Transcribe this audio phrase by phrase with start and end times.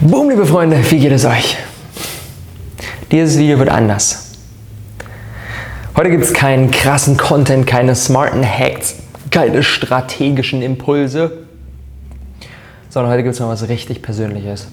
[0.00, 1.56] Boom, liebe Freunde, wie geht es euch?
[3.12, 4.32] Dieses Video wird anders.
[5.96, 8.96] Heute gibt es keinen krassen Content, keine smarten Hacks,
[9.30, 11.44] keine strategischen Impulse,
[12.88, 14.66] sondern heute gibt es mal was richtig Persönliches.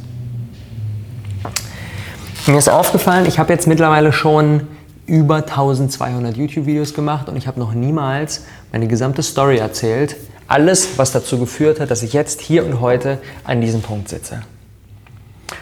[2.47, 4.67] Mir ist aufgefallen, ich habe jetzt mittlerweile schon
[5.05, 10.15] über 1200 YouTube-Videos gemacht und ich habe noch niemals meine gesamte Story erzählt.
[10.47, 14.41] Alles, was dazu geführt hat, dass ich jetzt hier und heute an diesem Punkt sitze.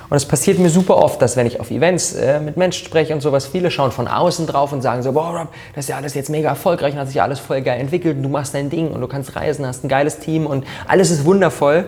[0.09, 3.13] Und es passiert mir super oft, dass wenn ich auf Events äh, mit Menschen spreche
[3.13, 5.97] und sowas, viele schauen von außen drauf und sagen so, boah, Rob, das ist ja
[5.97, 8.69] alles jetzt mega erfolgreich und hat sich alles voll geil entwickelt und du machst dein
[8.69, 11.85] Ding und du kannst reisen, hast ein geiles Team und alles ist wundervoll.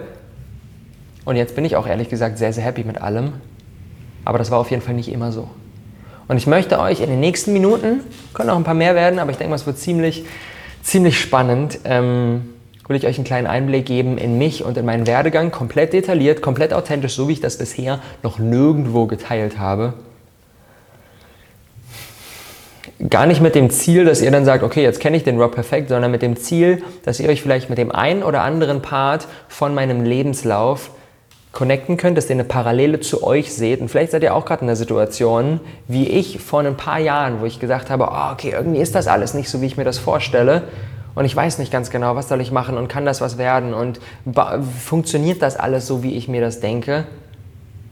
[1.23, 3.33] Und jetzt bin ich auch ehrlich gesagt sehr, sehr happy mit allem.
[4.25, 5.47] Aber das war auf jeden Fall nicht immer so.
[6.27, 8.01] Und ich möchte euch in den nächsten Minuten,
[8.33, 10.25] können auch ein paar mehr werden, aber ich denke mal, es wird ziemlich,
[10.83, 12.49] ziemlich spannend, ähm,
[12.89, 16.41] will ich euch einen kleinen Einblick geben in mich und in meinen Werdegang, komplett detailliert,
[16.41, 19.93] komplett authentisch, so wie ich das bisher noch nirgendwo geteilt habe.
[23.07, 25.53] Gar nicht mit dem Ziel, dass ihr dann sagt, okay, jetzt kenne ich den Rob
[25.53, 29.27] perfekt, sondern mit dem Ziel, dass ihr euch vielleicht mit dem einen oder anderen Part
[29.47, 30.89] von meinem Lebenslauf
[31.51, 33.81] connecten könnt, dass ihr eine Parallele zu euch seht.
[33.81, 37.39] Und vielleicht seid ihr auch gerade in der Situation, wie ich vor ein paar Jahren,
[37.39, 39.85] wo ich gesagt habe, oh, okay, irgendwie ist das alles nicht so, wie ich mir
[39.85, 40.63] das vorstelle
[41.19, 43.73] und ich weiß nicht ganz genau, was soll ich machen und kann das was werden
[43.73, 43.99] und
[44.79, 46.99] funktioniert das alles so, wie ich mir das denke.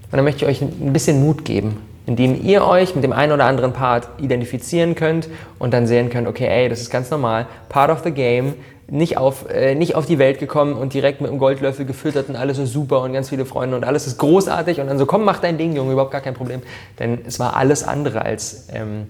[0.09, 3.33] Und dann möchte ich euch ein bisschen Mut geben, indem ihr euch mit dem einen
[3.33, 5.27] oder anderen Part identifizieren könnt
[5.59, 8.53] und dann sehen könnt, okay, ey, das ist ganz normal, part of the game,
[8.89, 12.37] nicht auf, äh, nicht auf die Welt gekommen und direkt mit einem Goldlöffel gefüttert und
[12.37, 15.25] alles ist super und ganz viele Freunde und alles ist großartig und dann so, komm,
[15.25, 16.61] mach dein Ding, Junge, überhaupt gar kein Problem.
[16.97, 19.07] Denn es war alles andere als ähm,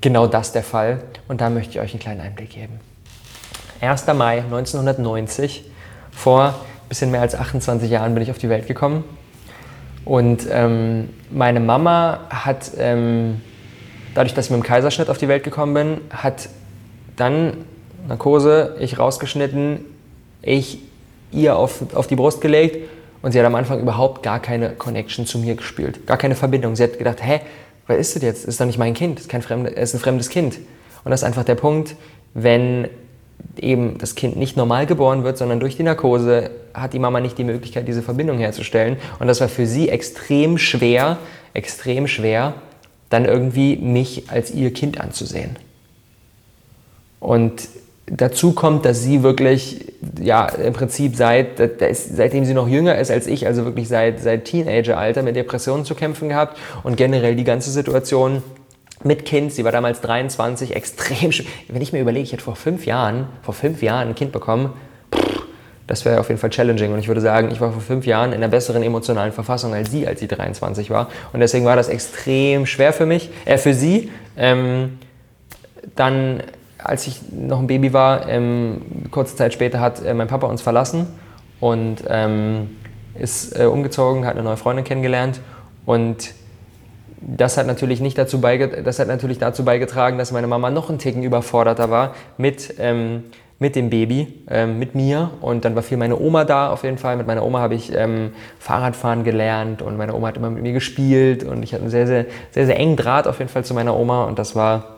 [0.00, 2.80] genau das der Fall und da möchte ich euch einen kleinen Einblick geben.
[3.80, 4.06] 1.
[4.08, 5.64] Mai 1990,
[6.10, 9.04] vor ein bisschen mehr als 28 Jahren bin ich auf die Welt gekommen.
[10.04, 13.40] Und ähm, meine Mama hat, ähm,
[14.14, 16.48] dadurch, dass ich mit dem Kaiserschnitt auf die Welt gekommen bin, hat
[17.16, 17.58] dann
[18.08, 19.84] Narkose, ich rausgeschnitten,
[20.42, 20.78] ich
[21.30, 22.88] ihr auf, auf die Brust gelegt
[23.22, 26.74] und sie hat am Anfang überhaupt gar keine Connection zu mir gespielt, gar keine Verbindung.
[26.74, 27.40] Sie hat gedacht, hä,
[27.86, 28.42] wer ist das jetzt?
[28.44, 30.58] Das ist doch nicht mein Kind, das ist, kein fremde, ist ein fremdes Kind.
[31.04, 31.96] Und das ist einfach der Punkt,
[32.34, 32.88] wenn
[33.60, 37.38] eben das Kind nicht normal geboren wird, sondern durch die Narkose hat die Mama nicht
[37.38, 38.96] die Möglichkeit, diese Verbindung herzustellen.
[39.18, 41.18] Und das war für sie extrem schwer,
[41.54, 42.54] extrem schwer,
[43.10, 45.56] dann irgendwie mich als ihr Kind anzusehen.
[47.20, 47.68] Und
[48.06, 51.58] dazu kommt, dass sie wirklich, ja, im Prinzip seit,
[51.92, 55.94] seitdem sie noch jünger ist als ich, also wirklich seit, seit Teenageralter mit Depressionen zu
[55.94, 58.42] kämpfen gehabt und generell die ganze Situation
[59.04, 61.46] mit Kind, sie war damals 23, extrem schön.
[61.68, 64.72] Wenn ich mir überlege, ich hätte vor fünf Jahren, vor fünf Jahren ein Kind bekommen,
[65.86, 66.92] das wäre auf jeden Fall challenging.
[66.92, 69.90] Und ich würde sagen, ich war vor fünf Jahren in einer besseren emotionalen Verfassung als
[69.90, 71.08] sie, als sie 23 war.
[71.32, 74.10] Und deswegen war das extrem schwer für mich, äh, für sie.
[74.36, 74.98] Ähm,
[75.96, 76.42] dann,
[76.76, 80.60] als ich noch ein Baby war, ähm, kurze Zeit später hat äh, mein Papa uns
[80.60, 81.06] verlassen
[81.58, 82.76] und ähm,
[83.18, 85.40] ist äh, umgezogen, hat eine neue Freundin kennengelernt
[85.86, 86.34] und
[87.20, 90.98] das hat natürlich nicht dazu, das hat natürlich dazu beigetragen, dass meine Mama noch einen
[90.98, 93.24] Ticken überforderter war mit, ähm,
[93.58, 95.30] mit dem Baby, ähm, mit mir.
[95.40, 97.16] Und dann war viel meine Oma da auf jeden Fall.
[97.16, 100.72] Mit meiner Oma habe ich ähm, Fahrradfahren gelernt und meine Oma hat immer mit mir
[100.72, 103.74] gespielt und ich hatte einen sehr, sehr, sehr, sehr engen Draht auf jeden Fall zu
[103.74, 104.96] meiner Oma und das war,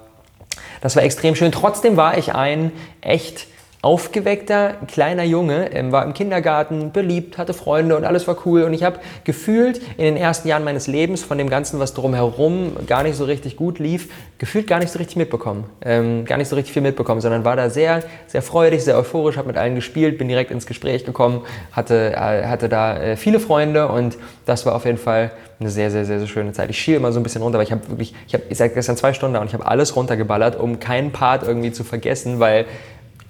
[0.82, 1.52] das war extrem schön.
[1.52, 3.46] Trotzdem war ich ein echt
[3.82, 8.64] aufgeweckter kleiner Junge, ähm, war im Kindergarten, beliebt, hatte Freunde und alles war cool.
[8.64, 12.72] Und ich habe gefühlt in den ersten Jahren meines Lebens von dem Ganzen, was drumherum
[12.86, 15.64] gar nicht so richtig gut lief, gefühlt gar nicht so richtig mitbekommen.
[15.82, 19.38] Ähm, gar nicht so richtig viel mitbekommen, sondern war da sehr, sehr freudig, sehr euphorisch,
[19.38, 21.42] habe mit allen gespielt, bin direkt ins Gespräch gekommen,
[21.72, 25.90] hatte, äh, hatte da äh, viele Freunde und das war auf jeden Fall eine sehr,
[25.90, 26.68] sehr, sehr, sehr schöne Zeit.
[26.70, 29.14] Ich schiele immer so ein bisschen runter, weil ich habe wirklich, ich habe, gestern zwei
[29.14, 32.66] Stunden da und ich habe alles runtergeballert, um keinen Part irgendwie zu vergessen, weil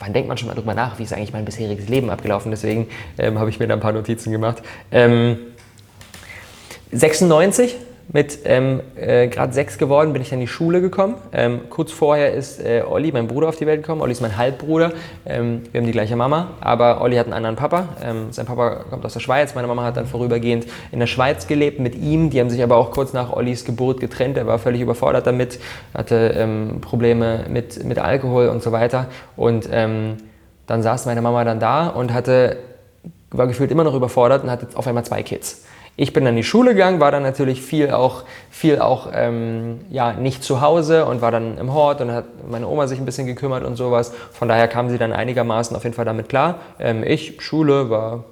[0.00, 2.50] wann denkt man schon mal drüber nach, wie ist eigentlich mein bisheriges Leben abgelaufen?
[2.50, 2.88] Deswegen
[3.19, 4.62] ähm, habe ich mir da ein paar Notizen gemacht.
[4.91, 5.38] Ähm,
[6.91, 7.77] 96
[8.12, 11.15] mit ähm, äh, gerade sechs geworden bin ich in die Schule gekommen.
[11.33, 14.01] Ähm, kurz vorher ist äh, Olli, mein Bruder, auf die Welt gekommen.
[14.01, 14.92] Olli ist mein Halbbruder.
[15.24, 17.91] Ähm, wir haben die gleiche Mama, aber Olli hat einen anderen Papa.
[18.03, 19.54] Ähm, sein Papa kommt aus der Schweiz.
[19.54, 22.30] Meine Mama hat dann vorübergehend in der Schweiz gelebt mit ihm.
[22.30, 24.36] Die haben sich aber auch kurz nach Ollis Geburt getrennt.
[24.36, 25.60] Er war völlig überfordert damit,
[25.95, 29.07] hatte ähm, Probleme mit, mit Alkohol und so weiter.
[29.36, 30.16] Und ähm,
[30.66, 32.57] dann saß meine Mama dann da und hatte,
[33.30, 35.65] war gefühlt immer noch überfordert und hatte auf einmal zwei Kids.
[36.02, 39.80] Ich bin dann in die Schule gegangen, war dann natürlich viel auch, viel auch ähm,
[39.91, 43.04] ja, nicht zu Hause und war dann im Hort und hat meine Oma sich ein
[43.04, 44.14] bisschen gekümmert und sowas.
[44.32, 46.60] Von daher kam sie dann einigermaßen auf jeden Fall damit klar.
[46.78, 48.24] Ähm, ich, Schule, war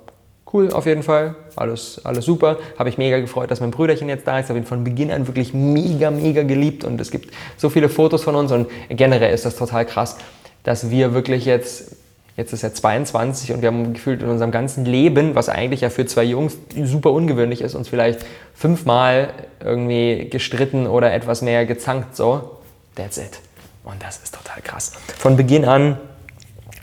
[0.50, 2.56] cool auf jeden Fall, alles, alles super.
[2.78, 4.48] Habe ich mega gefreut, dass mein Brüderchen jetzt da ist.
[4.48, 8.24] Habe ihn von Beginn an wirklich mega, mega geliebt und es gibt so viele Fotos
[8.24, 10.16] von uns und generell ist das total krass,
[10.62, 11.97] dass wir wirklich jetzt,
[12.38, 15.90] jetzt ist er 22 und wir haben gefühlt in unserem ganzen Leben, was eigentlich ja
[15.90, 18.20] für zwei Jungs super ungewöhnlich ist, uns vielleicht
[18.54, 19.30] fünfmal
[19.62, 22.58] irgendwie gestritten oder etwas mehr gezankt, so,
[22.94, 23.40] that's it.
[23.82, 24.92] Und das ist total krass.
[25.18, 25.98] Von Beginn an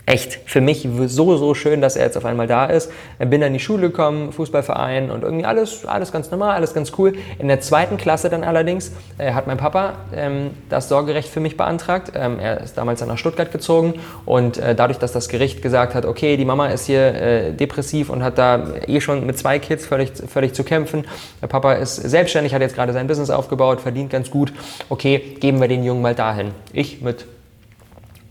[0.06, 2.92] echt für mich so, so schön, dass er jetzt auf einmal da ist.
[3.18, 6.92] Bin dann in die Schule gekommen, Fußballverein und irgendwie alles, alles ganz normal, alles ganz
[6.96, 7.14] cool.
[7.40, 11.56] In der zweiten Klasse dann allerdings äh, hat mein Papa ähm, das Sorgerecht für mich
[11.56, 12.12] beantragt.
[12.14, 13.94] Ähm, er ist damals dann nach Stuttgart gezogen
[14.24, 18.08] und äh, dadurch, dass das Gericht gesagt hat, okay, die Mama ist hier äh, depressiv
[18.08, 21.04] und hat da eh schon mit zwei Kids völlig, völlig zu kämpfen.
[21.42, 24.52] Der Papa ist selbstständig, hat jetzt gerade sein Business aufgebaut, verdient ganz gut.
[24.88, 26.52] Okay, geben wir den Jungen mal dahin.
[26.72, 27.26] Ich mit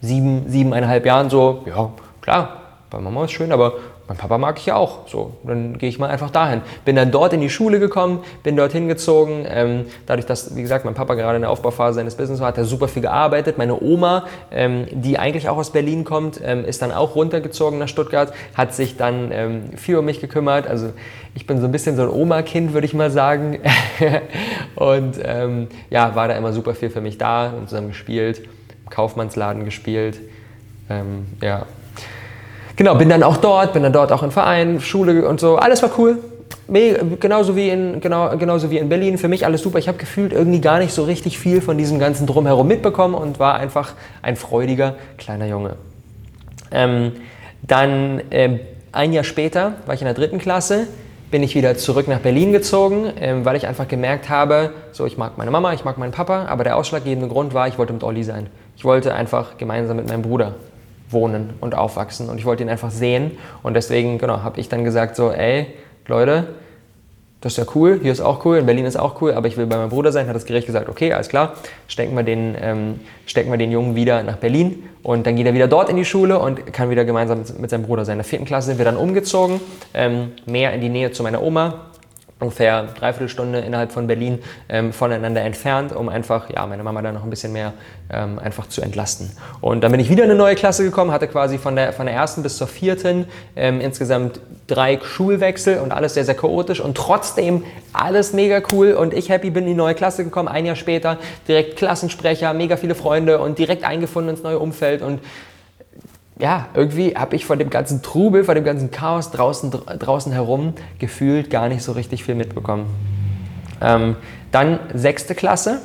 [0.06, 1.92] sieben, siebeneinhalb Jahren so, ja,
[2.22, 3.74] klar, bei Mama ist schön, aber
[4.08, 5.08] mein Papa mag ich ja auch.
[5.08, 6.62] So, dann gehe ich mal einfach dahin.
[6.84, 9.46] Bin dann dort in die Schule gekommen, bin dort hingezogen.
[9.50, 12.58] Ähm, dadurch, dass, wie gesagt, mein Papa gerade in der Aufbauphase seines Business war, hat
[12.60, 13.58] er super viel gearbeitet.
[13.58, 17.88] Meine Oma, ähm, die eigentlich auch aus Berlin kommt, ähm, ist dann auch runtergezogen nach
[17.88, 20.68] Stuttgart, hat sich dann ähm, viel um mich gekümmert.
[20.68, 20.94] Also
[21.34, 23.60] ich bin so ein bisschen so ein Oma-Kind, würde ich mal sagen.
[24.76, 28.44] und ähm, ja, war da immer super viel für mich da und zusammen gespielt.
[28.90, 30.20] Kaufmannsladen gespielt.
[30.90, 31.66] Ähm, ja.
[32.76, 35.58] Genau, bin dann auch dort, bin dann dort auch im Verein, Schule und so.
[35.58, 36.18] Alles war cool.
[36.68, 39.18] Genauso wie, in, genau, genauso wie in Berlin.
[39.18, 39.78] Für mich alles super.
[39.78, 43.40] Ich habe gefühlt irgendwie gar nicht so richtig viel von diesem ganzen Drumherum mitbekommen und
[43.40, 45.76] war einfach ein freudiger kleiner Junge.
[46.72, 47.14] Ähm,
[47.62, 48.60] dann ähm,
[48.92, 50.88] ein Jahr später war ich in der dritten Klasse
[51.32, 55.18] bin ich wieder zurück nach Berlin gezogen, ähm, weil ich einfach gemerkt habe, so ich
[55.18, 58.04] mag meine Mama, ich mag meinen Papa, aber der ausschlaggebende Grund war, ich wollte mit
[58.04, 58.48] Olli sein.
[58.86, 60.54] Ich wollte einfach gemeinsam mit meinem Bruder
[61.10, 62.30] wohnen und aufwachsen.
[62.30, 63.32] Und ich wollte ihn einfach sehen.
[63.64, 65.66] Und deswegen genau habe ich dann gesagt so, ey
[66.06, 66.50] Leute,
[67.42, 69.58] das ist ja cool, hier ist auch cool, in Berlin ist auch cool, aber ich
[69.58, 71.54] will bei meinem Bruder sein, hat das Gericht gesagt, okay, alles klar,
[71.88, 74.84] stecken wir den, ähm, stecken wir den Jungen wieder nach Berlin.
[75.02, 77.70] Und dann geht er wieder dort in die Schule und kann wieder gemeinsam mit, mit
[77.72, 78.14] seinem Bruder sein.
[78.14, 79.62] In der vierten Klasse sind wir dann umgezogen,
[79.96, 81.88] ähm, mehr in die Nähe zu meiner Oma,
[82.46, 84.40] ungefähr dreiviertel Stunde innerhalb von Berlin
[84.70, 87.74] ähm, voneinander entfernt, um einfach ja, meine Mama da noch ein bisschen mehr
[88.12, 89.32] ähm, einfach zu entlasten.
[89.62, 92.06] Und dann bin ich wieder in eine neue Klasse gekommen, hatte quasi von der, von
[92.06, 93.26] der ersten bis zur vierten
[93.56, 97.64] ähm, insgesamt drei Schulwechsel und alles sehr, sehr chaotisch und trotzdem
[97.94, 101.18] alles mega cool und ich happy bin in die neue Klasse gekommen, ein Jahr später
[101.48, 105.20] direkt Klassensprecher, mega viele Freunde und direkt eingefunden ins neue Umfeld und
[106.38, 110.74] ja, irgendwie habe ich von dem ganzen Trubel, von dem ganzen Chaos draußen, draußen herum
[111.00, 112.88] gefühlt gar nicht so richtig viel mitbekommen.
[113.82, 114.18] Ähm,
[114.52, 115.82] dann sechste Klasse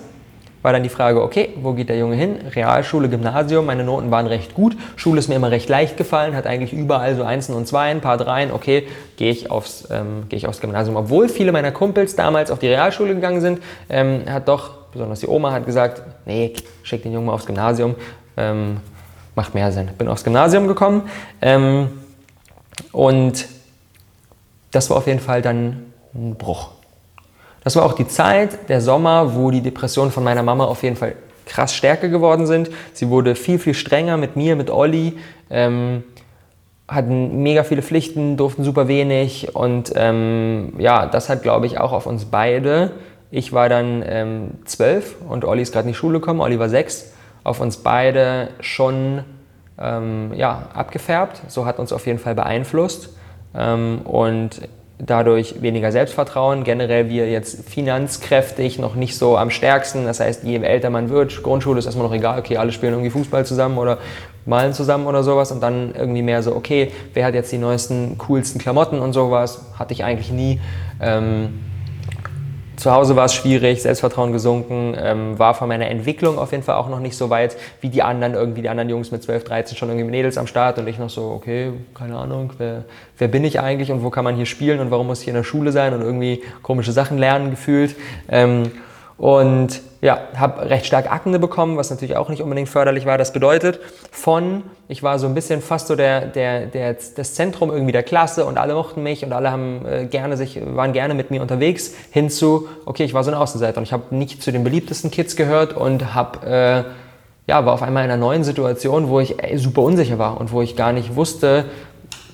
[0.62, 2.36] war dann die Frage, okay, wo geht der Junge hin?
[2.54, 4.76] Realschule, Gymnasium, meine Noten waren recht gut.
[4.96, 8.00] Schule ist mir immer recht leicht gefallen, hat eigentlich überall so Einsen und Zweien, ein
[8.02, 8.50] paar Dreien.
[8.52, 8.86] Okay,
[9.16, 10.96] gehe ich, aufs, ähm, geh ich aufs Gymnasium.
[10.96, 15.28] Obwohl viele meiner Kumpels damals auf die Realschule gegangen sind, ähm, hat doch, besonders die
[15.28, 17.94] Oma, hat gesagt, nee, schick den Jungen mal aufs Gymnasium.
[18.36, 18.78] Ähm,
[19.40, 19.88] macht mehr Sinn.
[19.96, 21.08] Bin aufs Gymnasium gekommen
[21.40, 21.88] ähm,
[22.92, 23.46] und
[24.70, 26.72] das war auf jeden Fall dann ein Bruch.
[27.64, 30.96] Das war auch die Zeit, der Sommer, wo die Depressionen von meiner Mama auf jeden
[30.96, 31.14] Fall
[31.46, 32.68] krass stärker geworden sind.
[32.92, 35.16] Sie wurde viel, viel strenger mit mir, mit Olli,
[35.48, 36.04] ähm,
[36.86, 41.92] hatten mega viele Pflichten, durften super wenig und ähm, ja, das hat, glaube ich, auch
[41.92, 42.92] auf uns beide.
[43.30, 46.68] Ich war dann ähm, zwölf und Olli ist gerade in die Schule gekommen, Olli war
[46.68, 47.12] sechs
[47.44, 49.24] auf uns beide schon
[49.78, 51.42] ähm, ja, abgefärbt.
[51.48, 53.16] So hat uns auf jeden Fall beeinflusst.
[53.54, 54.60] Ähm, und
[54.98, 56.64] dadurch weniger Selbstvertrauen.
[56.64, 60.04] Generell wir jetzt finanzkräftig noch nicht so am stärksten.
[60.04, 63.10] Das heißt, je älter man wird, Grundschule ist erstmal noch egal, okay, alle spielen irgendwie
[63.10, 63.98] Fußball zusammen oder
[64.46, 68.18] malen zusammen oder sowas und dann irgendwie mehr so, okay, wer hat jetzt die neuesten,
[68.18, 69.64] coolsten Klamotten und sowas?
[69.78, 70.60] Hatte ich eigentlich nie.
[71.00, 71.60] Ähm,
[72.80, 76.76] zu Hause war es schwierig, Selbstvertrauen gesunken, ähm, war von meiner Entwicklung auf jeden Fall
[76.76, 79.76] auch noch nicht so weit wie die anderen, irgendwie die anderen Jungs mit 12, 13
[79.76, 82.84] schon irgendwie Mädels am Start und ich noch so, okay, keine Ahnung, wer,
[83.18, 85.34] wer bin ich eigentlich und wo kann man hier spielen und warum muss ich in
[85.34, 87.96] der Schule sein und irgendwie komische Sachen lernen gefühlt.
[88.30, 88.72] Ähm,
[89.20, 93.18] und ja, habe recht stark Akne bekommen, was natürlich auch nicht unbedingt förderlich war.
[93.18, 93.78] Das bedeutet,
[94.10, 98.02] von, ich war so ein bisschen fast so der, der, der, das Zentrum irgendwie der
[98.02, 101.42] Klasse und alle mochten mich und alle haben äh, gerne sich, waren gerne mit mir
[101.42, 104.64] unterwegs, hin zu, okay, ich war so ein Außenseiter und ich habe nicht zu den
[104.64, 106.84] beliebtesten Kids gehört und habe, äh,
[107.46, 110.50] ja, war auf einmal in einer neuen Situation, wo ich ey, super unsicher war und
[110.50, 111.66] wo ich gar nicht wusste,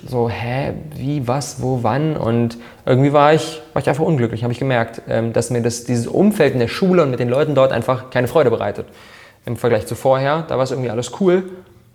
[0.05, 4.53] so, hä, wie, was, wo, wann und irgendwie war ich, war ich einfach unglücklich, habe
[4.53, 7.55] ich gemerkt, ähm, dass mir das, dieses Umfeld in der Schule und mit den Leuten
[7.55, 8.87] dort einfach keine Freude bereitet.
[9.45, 11.43] Im Vergleich zu vorher, da war es irgendwie alles cool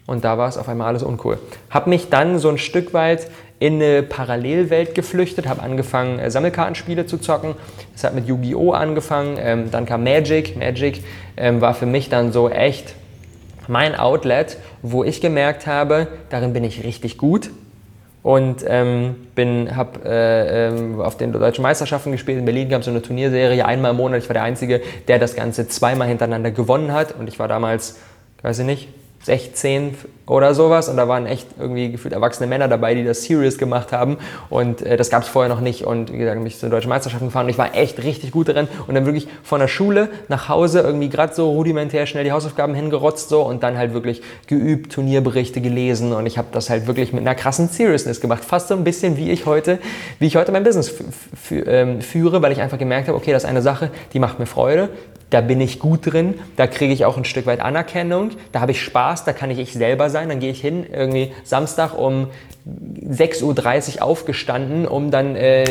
[0.06, 1.38] und da war es auf einmal alles uncool.
[1.70, 3.28] Habe mich dann so ein Stück weit
[3.58, 7.54] in eine Parallelwelt geflüchtet, habe angefangen, äh, Sammelkartenspiele zu zocken.
[7.94, 8.72] Es hat mit Yu-Gi-Oh!
[8.72, 10.56] angefangen, ähm, dann kam Magic.
[10.56, 11.04] Magic
[11.36, 12.94] ähm, war für mich dann so echt
[13.68, 17.50] mein Outlet, wo ich gemerkt habe, darin bin ich richtig gut
[18.22, 19.16] und ähm,
[19.74, 22.38] habe äh, äh, auf den deutschen Meisterschaften gespielt.
[22.38, 24.22] In Berlin gab es so eine Turnierserie, einmal im Monat.
[24.22, 27.98] Ich war der Einzige, der das Ganze zweimal hintereinander gewonnen hat und ich war damals,
[28.42, 28.88] weiß ich nicht,
[29.24, 29.96] 16
[30.32, 30.88] oder sowas.
[30.88, 34.16] Und da waren echt irgendwie gefühlt erwachsene Männer dabei, die das serious gemacht haben.
[34.50, 35.84] Und äh, das gab es vorher noch nicht.
[35.84, 37.46] Und wie gesagt, bin ich zur deutschen Meisterschaft gefahren.
[37.46, 38.68] Und ich war echt richtig gut darin.
[38.86, 42.74] Und dann wirklich von der Schule nach Hause irgendwie gerade so rudimentär schnell die Hausaufgaben
[42.74, 43.42] hingerotzt so.
[43.42, 46.12] Und dann halt wirklich geübt, Turnierberichte gelesen.
[46.12, 49.16] Und ich habe das halt wirklich mit einer krassen Seriousness gemacht, fast so ein bisschen
[49.16, 49.78] wie ich heute,
[50.18, 50.92] wie ich heute mein Business
[51.50, 54.46] ähm, führe, weil ich einfach gemerkt habe, okay, das ist eine Sache, die macht mir
[54.46, 54.88] Freude,
[55.32, 58.72] da bin ich gut drin, da kriege ich auch ein Stück weit Anerkennung, da habe
[58.72, 62.28] ich Spaß, da kann ich ich selber sein, dann gehe ich hin, irgendwie Samstag um
[62.66, 65.64] 6.30 Uhr aufgestanden, um dann äh,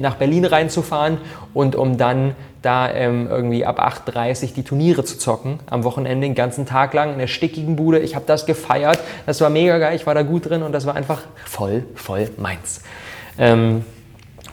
[0.00, 1.18] nach Berlin reinzufahren
[1.54, 6.26] und um dann da ähm, irgendwie ab 8.30 Uhr die Turniere zu zocken, am Wochenende
[6.26, 8.00] den ganzen Tag lang in der stickigen Bude.
[8.00, 10.84] Ich habe das gefeiert, das war mega geil, ich war da gut drin und das
[10.84, 12.82] war einfach voll, voll meins.
[13.38, 13.84] Ähm,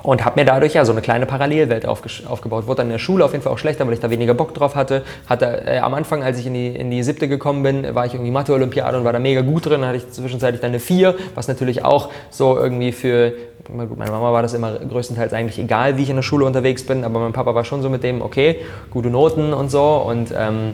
[0.03, 2.67] und habe mir dadurch ja so eine kleine Parallelwelt aufgebaut.
[2.67, 4.53] Wurde dann in der Schule auf jeden Fall auch schlechter, weil ich da weniger Bock
[4.53, 5.03] drauf hatte.
[5.27, 8.13] Hatte äh, am Anfang, als ich in die, in die siebte gekommen bin, war ich
[8.13, 9.81] irgendwie Mathe-Olympiade und war da mega gut drin.
[9.81, 13.33] Dann hatte ich zwischenzeitlich dann eine 4, was natürlich auch so irgendwie für
[13.65, 16.86] Gut, meine Mama war das immer größtenteils eigentlich egal, wie ich in der Schule unterwegs
[16.86, 18.57] bin, aber mein Papa war schon so mit dem, okay,
[18.91, 20.03] gute Noten und so.
[20.05, 20.74] Und ähm,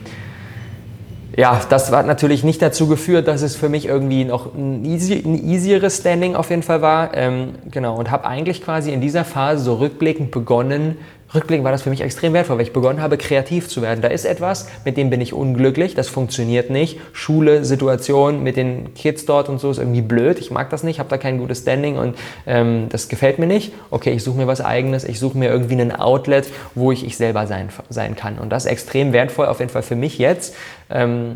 [1.40, 5.24] ja, das hat natürlich nicht dazu geführt, dass es für mich irgendwie noch ein, easy,
[5.26, 7.16] ein easieres Standing auf jeden Fall war.
[7.16, 10.98] Ähm, genau, und habe eigentlich quasi in dieser Phase so rückblickend begonnen,
[11.34, 14.02] rückblickend war das für mich extrem wertvoll, weil ich begonnen habe, kreativ zu werden.
[14.02, 17.00] Da ist etwas, mit dem bin ich unglücklich, das funktioniert nicht.
[17.14, 20.40] Schule, Situation mit den Kids dort und so ist irgendwie blöd.
[20.40, 23.74] Ich mag das nicht, habe da kein gutes Standing und ähm, das gefällt mir nicht.
[23.90, 27.18] Okay, ich suche mir was Eigenes, ich suche mir irgendwie ein Outlet, wo ich ich
[27.18, 28.38] selber sein, sein kann.
[28.38, 30.56] Und das ist extrem wertvoll, auf jeden Fall für mich jetzt.
[30.90, 31.36] Ähm,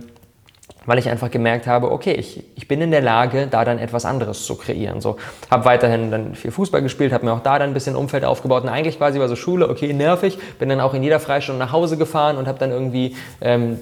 [0.86, 4.06] weil ich einfach gemerkt habe, okay, ich, ich bin in der Lage, da dann etwas
[4.06, 5.02] anderes zu kreieren.
[5.02, 5.18] So,
[5.50, 8.64] habe weiterhin dann viel Fußball gespielt, habe mir auch da dann ein bisschen Umfeld aufgebaut
[8.64, 11.72] und eigentlich quasi war so Schule, okay, nervig, bin dann auch in jeder Freistunde nach
[11.72, 13.80] Hause gefahren und habe dann irgendwie, ähm,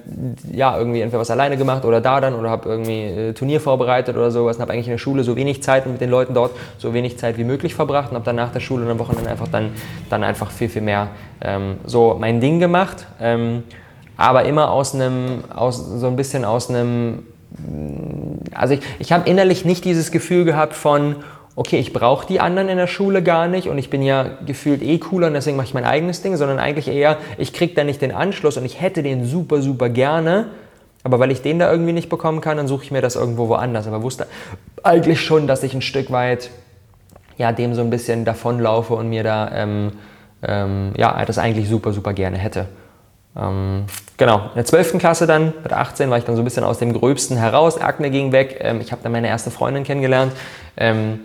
[0.52, 4.16] ja, irgendwie entweder was alleine gemacht oder da dann oder habe irgendwie äh, Turnier vorbereitet
[4.16, 6.52] oder sowas und habe eigentlich in der Schule so wenig Zeit mit den Leuten dort
[6.78, 9.30] so wenig Zeit wie möglich verbracht und habe dann nach der Schule und am Wochenende
[9.30, 9.72] einfach dann,
[10.10, 11.10] dann einfach viel, viel mehr
[11.42, 13.08] ähm, so mein Ding gemacht.
[13.20, 13.64] Ähm,
[14.18, 17.24] aber immer aus einem, aus, so ein bisschen aus einem,
[18.54, 21.18] also ich, ich habe innerlich nicht dieses Gefühl gehabt von,
[21.56, 24.82] okay, ich brauche die anderen in der Schule gar nicht und ich bin ja gefühlt
[24.82, 27.84] eh cooler und deswegen mache ich mein eigenes Ding, sondern eigentlich eher, ich kriege da
[27.84, 30.48] nicht den Anschluss und ich hätte den super, super gerne,
[31.04, 33.48] aber weil ich den da irgendwie nicht bekommen kann, dann suche ich mir das irgendwo
[33.48, 33.88] woanders.
[33.88, 34.28] Aber wusste
[34.84, 36.52] eigentlich schon, dass ich ein Stück weit
[37.38, 39.94] ja, dem so ein bisschen davonlaufe und mir da ähm,
[40.44, 42.68] ähm, ja, das eigentlich super, super gerne hätte.
[43.36, 43.86] Ähm,
[44.18, 44.98] genau, in der 12.
[44.98, 48.10] Klasse dann, mit 18 war ich dann so ein bisschen aus dem Gröbsten heraus, Akne
[48.10, 50.34] ging weg, ähm, ich habe dann meine erste Freundin kennengelernt,
[50.76, 51.22] ähm,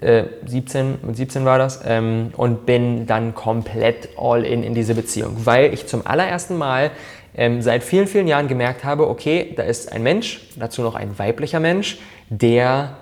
[0.00, 4.94] äh, 17, mit 17 war das, ähm, und bin dann komplett all in in diese
[4.94, 6.92] Beziehung, weil ich zum allerersten Mal
[7.36, 11.18] ähm, seit vielen, vielen Jahren gemerkt habe, okay, da ist ein Mensch, dazu noch ein
[11.18, 11.98] weiblicher Mensch,
[12.28, 12.96] der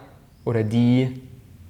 [0.44, 1.20] oder die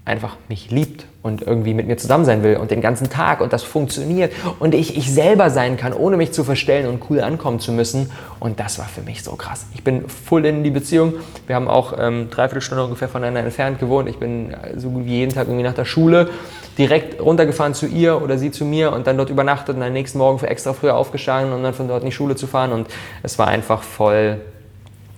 [0.04, 3.52] einfach mich liebt und irgendwie mit mir zusammen sein will und den ganzen Tag und
[3.52, 7.61] das funktioniert und ich ich selber sein kann, ohne mich zu verstellen und cool ankommen
[7.61, 8.11] zu müssen.
[8.40, 9.66] Und das war für mich so krass.
[9.75, 11.14] Ich bin voll in die Beziehung.
[11.47, 14.09] Wir haben auch ähm, dreiviertel Stunde ungefähr voneinander entfernt gewohnt.
[14.09, 16.30] Ich bin so wie jeden Tag irgendwie nach der Schule
[16.78, 20.18] direkt runtergefahren zu ihr oder sie zu mir und dann dort übernachtet und am nächsten
[20.18, 22.73] Morgen für extra früher aufgestanden und dann von dort in die Schule zu fahren.
[22.73, 22.88] Und
[23.23, 24.40] es war einfach voll,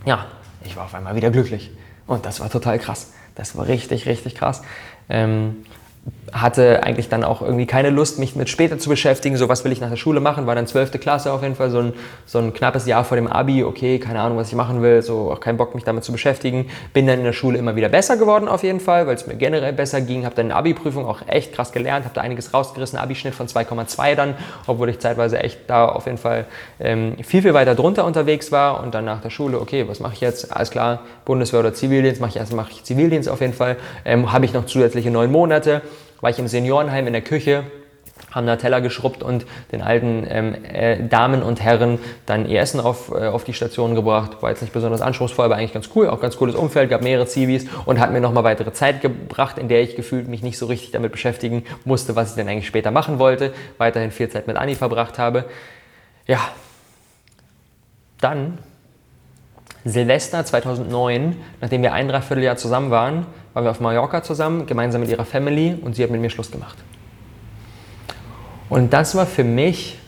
[0.05, 0.27] ja,
[0.63, 1.71] ich war auf einmal wieder glücklich.
[2.07, 3.13] Und das war total krass.
[3.35, 4.63] Das war richtig, richtig krass.
[5.09, 5.65] Ähm,
[6.35, 9.37] hatte eigentlich dann auch irgendwie keine Lust, mich mit später zu beschäftigen.
[9.37, 10.49] So, was will ich nach der Schule machen?
[10.49, 11.01] War dann 12.
[11.01, 11.93] Klasse auf jeden Fall, so ein,
[12.27, 13.63] so ein knappes Jahr vor dem Abi.
[13.63, 15.01] Okay, keine Ahnung, was ich machen will.
[15.03, 16.67] So, auch keinen Bock, mich damit zu beschäftigen.
[16.93, 19.37] Bin dann in der Schule immer wieder besser geworden auf jeden Fall, weil es mir
[19.37, 20.25] generell besser ging.
[20.25, 22.05] Habe dann in Abi-Prüfung auch echt krass gelernt.
[22.05, 22.99] Habe da einiges rausgerissen.
[22.99, 24.35] Abi-Schnitt von 2,2 dann,
[24.67, 26.47] obwohl ich zeitweise echt da auf jeden Fall
[26.81, 28.83] ähm, viel, viel weiter drunter unterwegs war.
[28.83, 30.53] Und dann nach der Schule, okay, was mache ich jetzt?
[30.53, 32.21] Alles klar, Bundeswehr oder Zivildienst.
[32.21, 33.77] Mache ich erst mache ich Zivildienst auf jeden Fall.
[34.05, 35.81] Ähm, Habe ich noch zusätzliche neun Monate
[36.25, 37.65] war ich im Seniorenheim in der Küche,
[38.31, 42.81] haben da Teller geschrubbt und den alten ähm, äh, Damen und Herren dann ihr Essen
[42.81, 44.43] auf, äh, auf die Station gebracht.
[44.43, 47.27] War jetzt nicht besonders anspruchsvoll, aber eigentlich ganz cool, auch ganz cooles Umfeld, gab mehrere
[47.27, 50.65] Zivis und hat mir nochmal weitere Zeit gebracht, in der ich gefühlt mich nicht so
[50.65, 53.53] richtig damit beschäftigen musste, was ich denn eigentlich später machen wollte.
[53.77, 55.45] Weiterhin viel Zeit mit Anni verbracht habe.
[56.27, 56.41] Ja,
[58.23, 58.57] dann
[59.85, 65.11] Silvester 2009, nachdem wir ein Dreivierteljahr zusammen waren, waren wir auf Mallorca zusammen, gemeinsam mit
[65.11, 66.77] ihrer Family und sie hat mit mir Schluss gemacht.
[68.69, 69.99] Und das war für mich,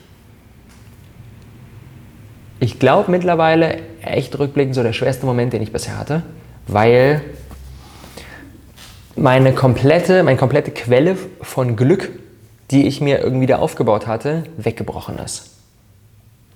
[2.59, 6.23] ich glaube mittlerweile echt rückblickend so der schwerste Moment, den ich bisher hatte,
[6.67, 7.21] weil
[9.15, 12.09] meine komplette, meine komplette Quelle von Glück,
[12.69, 15.51] die ich mir irgendwie da aufgebaut hatte, weggebrochen ist.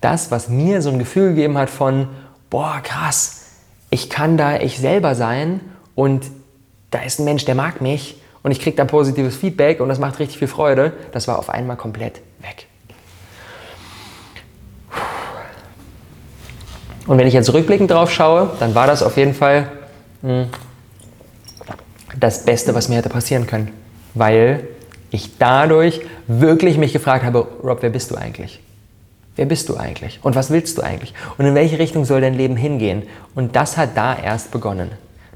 [0.01, 2.09] Das, was mir so ein Gefühl gegeben hat von,
[2.49, 3.45] boah, krass,
[3.89, 5.61] ich kann da ich selber sein
[5.95, 6.25] und
[6.91, 9.99] da ist ein Mensch, der mag mich und ich kriege da positives Feedback und das
[9.99, 12.67] macht richtig viel Freude, das war auf einmal komplett weg.
[17.07, 19.71] Und wenn ich jetzt rückblickend drauf schaue, dann war das auf jeden Fall
[20.21, 20.49] mh, hm,
[22.19, 23.71] das Beste, was mir hätte passieren können.
[24.13, 24.67] Weil
[25.09, 28.59] ich dadurch wirklich mich gefragt habe, Rob, wer bist du eigentlich?
[29.35, 30.19] Wer bist du eigentlich?
[30.21, 31.13] Und was willst du eigentlich?
[31.37, 33.03] Und in welche Richtung soll dein Leben hingehen?
[33.33, 34.91] Und das hat da erst begonnen.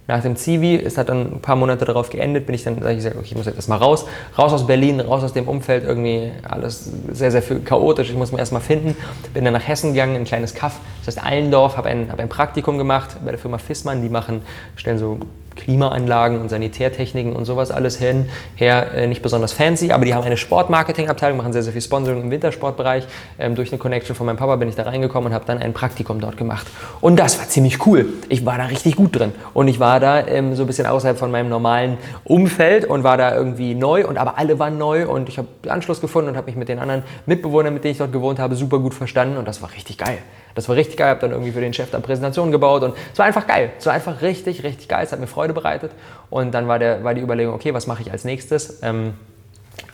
[0.07, 2.97] Nach dem Zivi, es hat dann ein paar Monate darauf geendet, bin ich dann, ich
[2.97, 4.05] gesagt, okay, ich muss jetzt erstmal raus,
[4.37, 8.39] raus aus Berlin, raus aus dem Umfeld, irgendwie alles sehr, sehr chaotisch, ich muss mich
[8.39, 8.95] erstmal finden.
[9.33, 12.19] Bin dann nach Hessen gegangen, in ein kleines Kaff, das heißt Allendorf, habe ein, hab
[12.19, 14.41] ein Praktikum gemacht bei der Firma Fissmann, die machen,
[14.75, 15.19] stellen so
[15.55, 20.23] Klimaanlagen und Sanitärtechniken und sowas alles hin, her, äh, nicht besonders fancy, aber die haben
[20.23, 23.07] eine Sportmarketingabteilung, machen sehr, sehr viel Sponsoring im Wintersportbereich.
[23.39, 25.73] Ähm, durch eine Connection von meinem Papa bin ich da reingekommen und habe dann ein
[25.73, 26.67] Praktikum dort gemacht.
[27.01, 28.07] Und das war ziemlich cool.
[28.29, 31.17] Ich war da richtig gut drin und ich war da ähm, so ein bisschen außerhalb
[31.17, 35.29] von meinem normalen Umfeld und war da irgendwie neu und aber alle waren neu und
[35.29, 38.11] ich habe Anschluss gefunden und habe mich mit den anderen Mitbewohnern, mit denen ich dort
[38.11, 40.17] gewohnt habe, super gut verstanden und das war richtig geil.
[40.55, 43.19] Das war richtig geil, habe dann irgendwie für den Chef dann Präsentationen gebaut und es
[43.19, 43.71] war einfach geil.
[43.77, 45.03] Es war einfach richtig, richtig geil.
[45.03, 45.91] Es hat mir Freude bereitet.
[46.29, 48.79] Und dann war, der, war die Überlegung, okay, was mache ich als nächstes?
[48.81, 49.13] Ähm,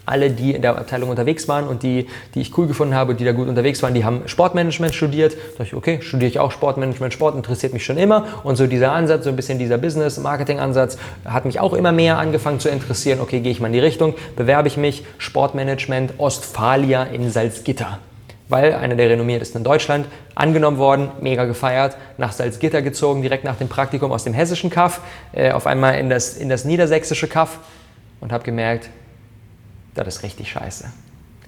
[0.06, 3.24] alle, die in der Abteilung unterwegs waren und die, die ich cool gefunden habe, die
[3.24, 5.34] da gut unterwegs waren, die haben Sportmanagement studiert.
[5.34, 7.14] Da dachte ich, okay, studiere ich auch Sportmanagement.
[7.14, 8.26] Sport interessiert mich schon immer.
[8.44, 12.60] Und so dieser Ansatz, so ein bisschen dieser Business-Marketing-Ansatz, hat mich auch immer mehr angefangen
[12.60, 13.20] zu interessieren.
[13.22, 18.00] Okay, gehe ich mal in die Richtung, bewerbe ich mich, Sportmanagement Ostfalia in Salzgitter
[18.52, 23.56] weil einer der renommiertesten in Deutschland, angenommen worden, mega gefeiert, nach Salzgitter gezogen, direkt nach
[23.56, 27.60] dem Praktikum aus dem hessischen Kaff, äh, auf einmal in das, in das niedersächsische Kaff
[28.20, 28.90] und habe gemerkt,
[29.96, 30.86] das ist richtig scheiße.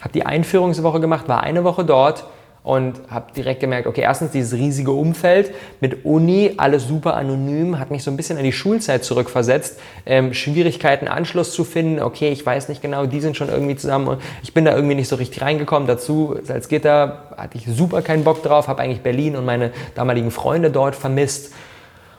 [0.01, 2.25] Habe die Einführungswoche gemacht, war eine Woche dort
[2.63, 7.91] und habe direkt gemerkt, okay, erstens dieses riesige Umfeld mit Uni, alles super anonym, hat
[7.91, 9.79] mich so ein bisschen an die Schulzeit zurückversetzt.
[10.05, 14.07] Ähm, Schwierigkeiten, Anschluss zu finden, okay, ich weiß nicht genau, die sind schon irgendwie zusammen
[14.07, 15.87] und ich bin da irgendwie nicht so richtig reingekommen.
[15.87, 20.71] Dazu, Salzgitter, hatte ich super keinen Bock drauf, habe eigentlich Berlin und meine damaligen Freunde
[20.71, 21.53] dort vermisst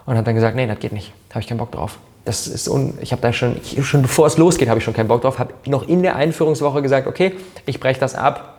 [0.05, 1.99] und habe dann gesagt, nee, das geht nicht, habe ich keinen Bock drauf.
[2.27, 5.09] Das ist un ich habe da schon, schon bevor es losgeht, habe ich schon keinen
[5.09, 7.33] Bock drauf, habe noch in der Einführungswoche gesagt, okay,
[7.67, 8.54] ich breche das ab,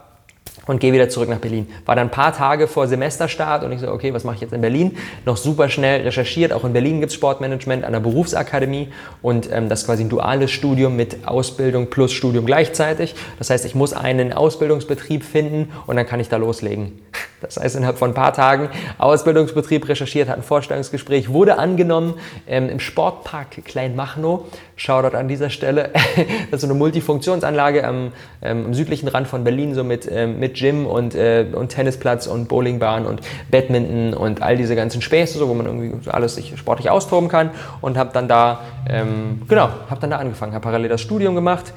[0.67, 1.67] und gehe wieder zurück nach Berlin.
[1.85, 4.53] War dann ein paar Tage vor Semesterstart und ich so, okay, was mache ich jetzt
[4.53, 4.97] in Berlin?
[5.25, 6.53] Noch super schnell recherchiert.
[6.53, 8.89] Auch in Berlin gibt es Sportmanagement an der Berufsakademie
[9.21, 13.15] und ähm, das ist quasi ein duales Studium mit Ausbildung plus Studium gleichzeitig.
[13.37, 16.99] Das heißt, ich muss einen Ausbildungsbetrieb finden und dann kann ich da loslegen.
[17.45, 22.15] Das heißt, innerhalb von ein paar Tagen Ausbildungsbetrieb recherchiert, hat ein Vorstellungsgespräch, wurde angenommen
[22.47, 24.45] ähm, im Sportpark Kleinmachnow.
[24.77, 25.91] Shoutout an dieser Stelle.
[26.51, 30.39] das ist so eine Multifunktionsanlage am, ähm, am südlichen Rand von Berlin, so mit, ähm,
[30.39, 35.37] mit Gym und, äh, und Tennisplatz und Bowlingbahn und Badminton und all diese ganzen Späße,
[35.37, 37.51] so, wo man irgendwie alles sich sportlich austoben kann.
[37.81, 41.73] Und habe dann da, ähm, genau, habe dann da angefangen, habe parallel das Studium gemacht.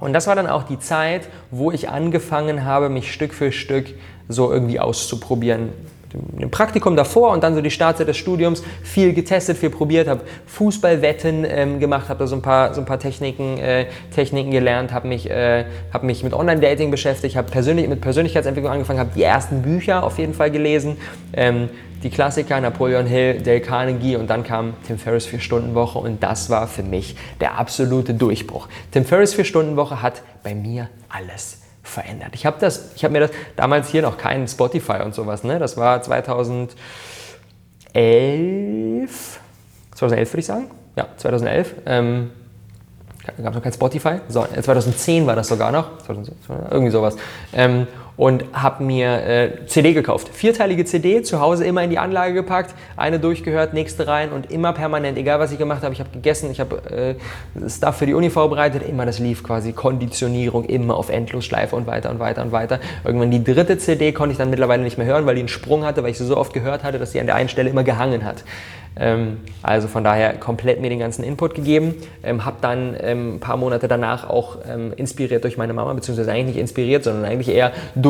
[0.00, 3.86] Und das war dann auch die Zeit, wo ich angefangen habe, mich Stück für Stück
[4.28, 5.70] so irgendwie auszuprobieren.
[6.38, 10.22] Im Praktikum davor und dann so die Startzeit des Studiums viel getestet, viel probiert, habe
[10.46, 14.92] Fußballwetten ähm, gemacht, habe da so ein paar, so ein paar Techniken, äh, Techniken gelernt,
[14.92, 19.22] habe mich, äh, hab mich mit Online-Dating beschäftigt, habe persönlich, mit Persönlichkeitsentwicklung angefangen, habe die
[19.22, 20.96] ersten Bücher auf jeden Fall gelesen.
[21.32, 21.68] Ähm,
[22.02, 26.68] die Klassiker, Napoleon Hill, Dale Carnegie und dann kam Tim Ferriss 4-Stunden-Woche und das war
[26.68, 28.68] für mich der absolute Durchbruch.
[28.92, 32.30] Tim Ferriss 4-Stunden-Woche hat bei mir alles verändert.
[32.32, 35.58] Ich habe hab mir das damals hier noch kein Spotify und sowas, ne?
[35.58, 36.76] Das war 2011,
[39.94, 41.74] 2011 würde ich sagen, ja, 2011.
[41.86, 42.30] Ähm,
[43.26, 46.34] gab es noch kein Spotify, so, 2010 äh, war das sogar noch, 2010,
[46.70, 47.16] irgendwie sowas.
[47.52, 50.28] Ähm, und habe mir äh, CD gekauft.
[50.32, 54.72] Vierteilige CD, zu Hause immer in die Anlage gepackt, eine durchgehört, nächste rein und immer
[54.72, 57.16] permanent, egal was ich gemacht habe, ich habe gegessen, ich habe
[57.64, 61.86] äh, Stuff für die Uni vorbereitet, immer das lief quasi, Konditionierung, immer auf Endlosschleife und
[61.86, 62.80] weiter und weiter und weiter.
[63.04, 65.84] Irgendwann die dritte CD konnte ich dann mittlerweile nicht mehr hören, weil die einen Sprung
[65.84, 67.84] hatte, weil ich sie so oft gehört hatte, dass sie an der einen Stelle immer
[67.84, 68.44] gehangen hat.
[68.98, 71.94] Ähm, also von daher komplett mir den ganzen Input gegeben.
[72.22, 76.32] Ähm, habe dann ähm, ein paar Monate danach auch ähm, inspiriert durch meine Mama, beziehungsweise
[76.32, 78.05] eigentlich nicht inspiriert, sondern eigentlich eher durch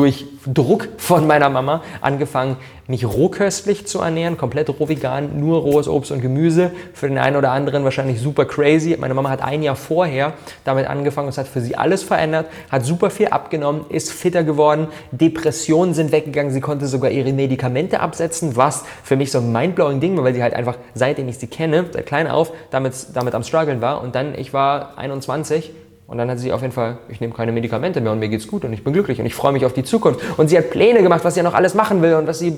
[0.53, 2.57] Druck von meiner Mama angefangen,
[2.87, 6.71] mich rohköstlich zu ernähren, komplett roh vegan, nur rohes Obst und Gemüse.
[6.93, 8.95] Für den einen oder anderen wahrscheinlich super crazy.
[8.97, 10.33] Meine Mama hat ein Jahr vorher
[10.63, 14.87] damit angefangen, es hat für sie alles verändert, hat super viel abgenommen, ist fitter geworden,
[15.11, 19.99] Depressionen sind weggegangen, sie konnte sogar ihre Medikamente absetzen, was für mich so ein mindblowing
[19.99, 23.35] Ding war, weil sie halt einfach, seitdem ich sie kenne, seit klein auf, damit, damit
[23.35, 24.01] am struggeln war.
[24.01, 25.71] Und dann, ich war 21
[26.07, 28.47] und dann hat sie auf jeden Fall, ich nehme keine Medikamente mehr und mir geht's
[28.47, 30.21] gut und ich bin glücklich und ich freue mich auf die Zukunft.
[30.37, 32.57] Und sie hat Pläne gemacht, was sie noch alles machen will und was sie.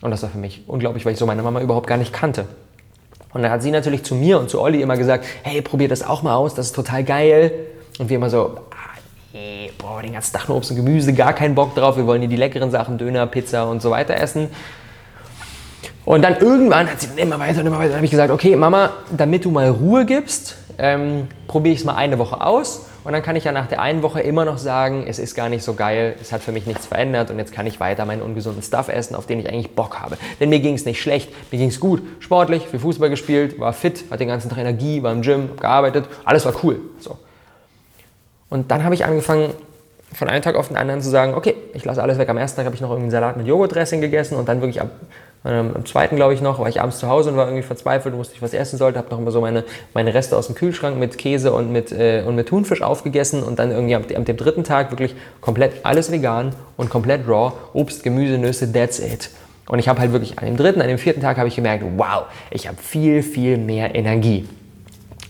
[0.00, 2.46] Und das war für mich unglaublich, weil ich so meine Mama überhaupt gar nicht kannte.
[3.34, 6.02] Und dann hat sie natürlich zu mir und zu Olli immer gesagt, hey, probier das
[6.02, 7.52] auch mal aus, das ist total geil.
[7.98, 8.98] Und wir immer so, ah,
[9.34, 12.22] nee, boah, den ganzen Tag nur Obst und Gemüse, gar keinen Bock drauf, wir wollen
[12.22, 14.48] hier die leckeren Sachen, Döner, Pizza und so weiter essen.
[16.06, 18.30] Und dann irgendwann hat sie dann immer weiter und immer weiter, dann habe ich gesagt,
[18.30, 22.86] okay, Mama, damit du mal Ruhe gibst, ähm, probiere ich es mal eine Woche aus
[23.04, 25.48] und dann kann ich ja nach der einen Woche immer noch sagen, es ist gar
[25.48, 28.22] nicht so geil, es hat für mich nichts verändert und jetzt kann ich weiter meinen
[28.22, 30.16] ungesunden Stuff essen, auf den ich eigentlich Bock habe.
[30.40, 33.72] Denn mir ging es nicht schlecht, mir ging es gut, sportlich, viel Fußball gespielt, war
[33.72, 36.80] fit, hatte den ganzen Tag Energie, war im Gym, gearbeitet, alles war cool.
[36.98, 37.18] So.
[38.48, 39.50] Und dann habe ich angefangen,
[40.14, 42.28] von einem Tag auf den anderen zu sagen, okay, ich lasse alles weg.
[42.28, 44.80] Am ersten Tag habe ich noch irgendwie einen Salat mit Joghurtdressing gegessen und dann wirklich
[44.80, 44.90] ab,
[45.44, 48.16] ähm, am zweiten, glaube ich noch, war ich abends zu Hause und war irgendwie verzweifelt,
[48.16, 50.54] wusste nicht, was ich essen sollte, habe noch immer so meine, meine Reste aus dem
[50.54, 54.24] Kühlschrank mit Käse und mit, äh, und mit Thunfisch aufgegessen und dann irgendwie am, am
[54.24, 59.30] dem dritten Tag wirklich komplett alles vegan und komplett raw, Obst, Gemüse, Nüsse, that's it.
[59.66, 61.84] Und ich habe halt wirklich an dem dritten, an dem vierten Tag habe ich gemerkt,
[61.96, 64.46] wow, ich habe viel, viel mehr Energie.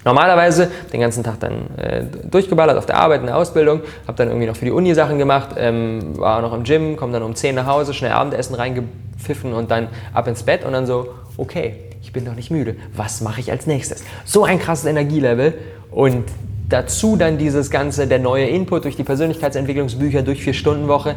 [0.04, 4.28] Normalerweise den ganzen Tag dann äh, durchgeballert auf der Arbeit, in der Ausbildung, habe dann
[4.28, 7.34] irgendwie noch für die Uni Sachen gemacht, ähm, war noch im Gym, komme dann um
[7.34, 11.76] 10 nach Hause, schnell Abendessen reingepfiffen und dann ab ins Bett und dann so, okay,
[12.02, 14.04] ich bin doch nicht müde, was mache ich als nächstes?
[14.24, 15.54] So ein krasses Energielevel
[15.90, 16.24] und
[16.68, 21.14] dazu dann dieses ganze, der neue Input durch die Persönlichkeitsentwicklungsbücher, durch vier Stunden Woche,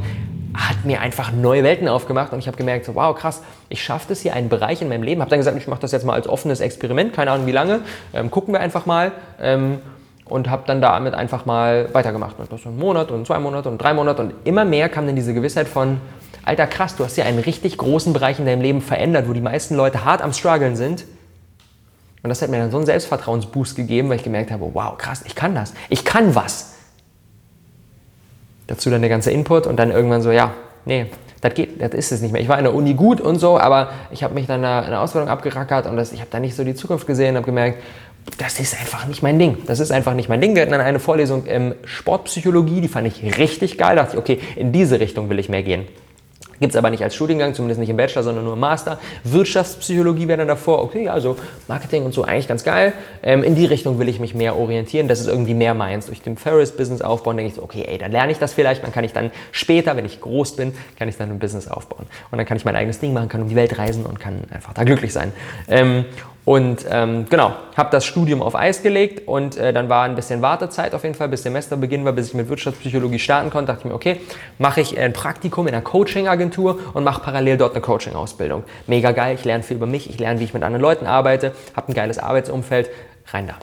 [0.58, 4.08] hat mir einfach neue Welten aufgemacht und ich habe gemerkt, so, wow, krass, ich schaffe
[4.10, 5.22] das hier, einen Bereich in meinem Leben.
[5.22, 7.82] Habe dann gesagt, ich mache das jetzt mal als offenes Experiment, keine Ahnung wie lange,
[8.14, 9.12] ähm, gucken wir einfach mal.
[9.40, 9.80] Ähm,
[10.30, 12.38] und habe dann damit einfach mal weitergemacht.
[12.38, 15.06] Und das so einen Monat und zwei Monate und drei Monate und immer mehr kam
[15.06, 16.02] dann diese Gewissheit von,
[16.44, 19.42] alter krass, du hast ja einen richtig großen Bereich in deinem Leben verändert, wo die
[19.42, 21.06] meisten Leute hart am struggeln sind.
[22.24, 25.24] Und das hat mir dann so einen Selbstvertrauensboost gegeben, weil ich gemerkt habe, wow, krass,
[25.26, 25.74] ich kann das.
[25.90, 26.77] Ich kann was.
[28.68, 30.54] Dazu dann der ganze Input und dann irgendwann so, ja,
[30.86, 31.08] nee,
[31.42, 32.42] das geht, das ist es nicht mehr.
[32.42, 35.02] Ich war in der Uni gut und so, aber ich habe mich dann in der
[35.02, 37.82] Ausbildung abgerackert und das, ich habe da nicht so die Zukunft gesehen, habe gemerkt,
[38.38, 39.58] das ist einfach nicht mein Ding.
[39.68, 40.54] Das ist einfach nicht mein Ding.
[40.54, 43.96] Wir hatten dann eine Vorlesung im Sportpsychologie, die fand ich richtig geil.
[43.96, 45.86] Da dachte ich, okay, in diese Richtung will ich mehr gehen.
[46.60, 49.00] Gibt es aber nicht als Studiengang, zumindest nicht im Bachelor, sondern nur im Master.
[49.24, 52.94] Wirtschaftspsychologie wäre dann davor, okay, also Marketing und so eigentlich ganz geil.
[53.22, 55.08] Ähm, in die Richtung will ich mich mehr orientieren.
[55.08, 56.08] Das ist irgendwie mehr meins.
[56.08, 58.84] Durch den Ferris-Business aufbauen, denke ich so, okay, ey, dann lerne ich das vielleicht.
[58.84, 62.08] Dann kann ich dann später, wenn ich groß bin, kann ich dann ein Business aufbauen.
[62.32, 64.44] Und dann kann ich mein eigenes Ding machen, kann um die Welt reisen und kann
[64.52, 65.34] einfach da glücklich sein.
[65.68, 66.06] Ähm,
[66.48, 70.42] und ähm, genau, habe das Studium auf Eis gelegt und äh, dann war ein bisschen
[70.42, 73.74] Wartezeit auf jeden Fall, bis Semesterbeginn war, bis ich mit Wirtschaftspsychologie starten konnte.
[73.74, 74.22] Dachte ich mir, okay,
[74.58, 78.64] mache ich ein Praktikum in einer Coaching-Agentur und mache parallel dort eine Coaching-Ausbildung.
[78.88, 81.52] Mega geil, ich lerne viel über mich, ich lerne, wie ich mit anderen Leuten arbeite,
[81.76, 82.90] habe ein geiles Arbeitsumfeld,
[83.34, 83.56] rein da.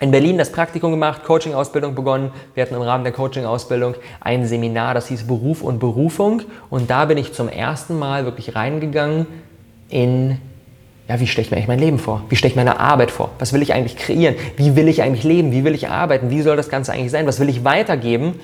[0.00, 2.32] In Berlin das Praktikum gemacht, Coaching-Ausbildung begonnen.
[2.54, 6.42] Wir hatten im Rahmen der Coaching-Ausbildung ein Seminar, das hieß Beruf und Berufung.
[6.68, 9.28] Und da bin ich zum ersten Mal wirklich reingegangen
[9.88, 10.40] in
[11.08, 12.22] ja, wie stelle ich mir eigentlich mein Leben vor?
[12.28, 13.30] Wie stelle ich meine Arbeit vor?
[13.38, 14.36] Was will ich eigentlich kreieren?
[14.56, 15.52] Wie will ich eigentlich leben?
[15.52, 16.28] Wie will ich arbeiten?
[16.28, 17.26] Wie soll das Ganze eigentlich sein?
[17.26, 18.38] Was will ich weitergeben?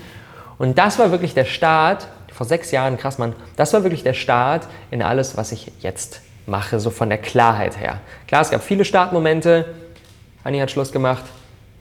[0.57, 4.15] Und das war wirklich der Start, vor sechs Jahren, krass Mann, das war wirklich der
[4.15, 8.01] Start in alles, was ich jetzt mache, so von der Klarheit her.
[8.27, 9.67] Klar, es gab viele Startmomente.
[10.43, 11.25] Anni hat Schluss gemacht.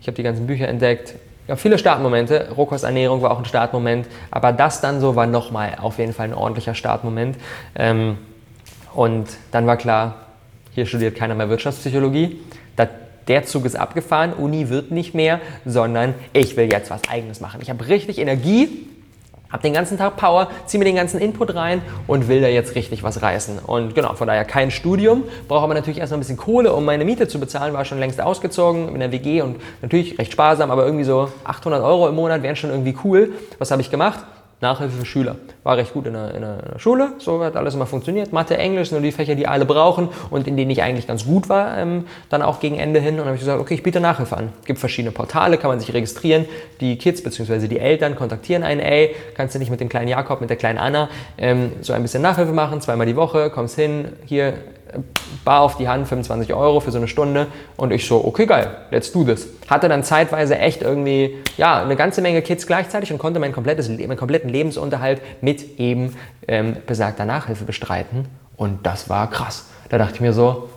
[0.02, 1.16] Ich habe die ganzen Bücher entdeckt.
[1.44, 2.50] Es gab viele Startmomente.
[2.56, 4.08] Rohkosternährung war auch ein Startmoment.
[4.32, 7.38] Aber das dann so war nochmal auf jeden Fall ein ordentlicher Startmoment.
[7.76, 8.18] Ähm,
[8.94, 10.16] und dann war klar,
[10.74, 12.40] hier studiert keiner mehr Wirtschaftspsychologie.
[13.28, 17.62] der Zug ist abgefahren, Uni wird nicht mehr, sondern ich will jetzt was Eigenes machen.
[17.62, 18.88] Ich habe richtig Energie,
[19.50, 22.76] habe den ganzen Tag Power, ziehe mir den ganzen Input rein und will da jetzt
[22.76, 23.60] richtig was reißen.
[23.60, 27.06] Und genau, von daher kein Studium, brauche aber natürlich erstmal ein bisschen Kohle, um meine
[27.06, 30.86] Miete zu bezahlen, war schon längst ausgezogen in der WG und natürlich recht sparsam, aber
[30.86, 33.32] irgendwie so 800 Euro im Monat wären schon irgendwie cool.
[33.60, 34.26] Was habe ich gemacht?
[34.64, 35.36] Nachhilfe für Schüler.
[35.64, 38.34] War recht gut in der, in der, Schule, so hat alles immer funktioniert.
[38.34, 41.50] Mathe, Englisch nur die Fächer, die alle brauchen und in denen ich eigentlich ganz gut
[41.50, 43.14] war, ähm, dann auch gegen Ende hin.
[43.14, 44.50] Und dann habe ich gesagt, okay, ich biete Nachhilfe an.
[44.62, 46.46] Es gibt verschiedene Portale, kann man sich registrieren.
[46.82, 47.68] Die Kids bzw.
[47.68, 50.80] die Eltern kontaktieren einen, ey, kannst du nicht mit dem kleinen Jakob, mit der kleinen
[50.80, 54.54] Anna ähm, so ein bisschen Nachhilfe machen, zweimal die Woche, kommst hin, hier
[55.44, 58.76] bar auf die Hand 25 Euro für so eine Stunde und ich so, okay, geil,
[58.92, 59.48] let's do this.
[59.68, 63.90] Hatte dann zeitweise echt irgendwie, ja, eine ganze Menge Kids gleichzeitig und konnte mein komplettes,
[63.90, 66.16] meinen kompletten Lebensunterhalt mit eben
[66.48, 68.28] ähm, besagter Nachhilfe bestreiten
[68.58, 69.66] und das war krass.
[69.90, 70.70] Da dachte ich mir so,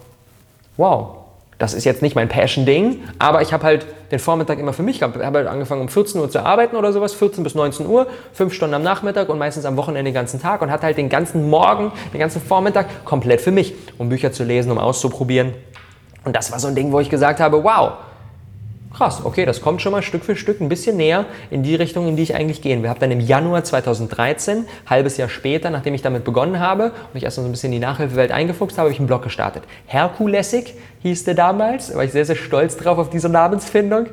[0.76, 1.25] wow,
[1.58, 4.98] das ist jetzt nicht mein Passion-Ding, aber ich habe halt den Vormittag immer für mich
[4.98, 5.16] gehabt.
[5.16, 8.06] Ich habe halt angefangen um 14 Uhr zu arbeiten oder sowas, 14 bis 19 Uhr,
[8.32, 11.08] fünf Stunden am Nachmittag und meistens am Wochenende den ganzen Tag und hatte halt den
[11.08, 15.54] ganzen Morgen, den ganzen Vormittag komplett für mich, um Bücher zu lesen, um auszuprobieren.
[16.24, 17.92] Und das war so ein Ding, wo ich gesagt habe, wow,
[18.96, 22.08] krass, okay, das kommt schon mal Stück für Stück ein bisschen näher in die Richtung,
[22.08, 22.88] in die ich eigentlich gehen will.
[22.88, 27.24] Habe dann im Januar 2013, halbes Jahr später, nachdem ich damit begonnen habe und mich
[27.24, 29.64] erstmal so ein bisschen in die Nachhilfewelt eingefuchst habe, habe ich einen Blog gestartet.
[29.86, 34.06] Herkulessig hieß der damals, war ich sehr, sehr stolz drauf auf diese Namensfindung